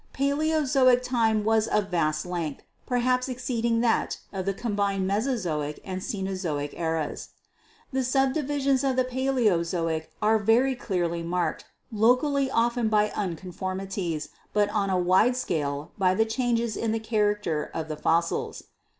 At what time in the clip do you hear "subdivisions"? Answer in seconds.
8.03-8.83